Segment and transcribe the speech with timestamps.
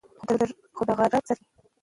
[0.75, 1.45] خو د غرۀ پۀ سر کښې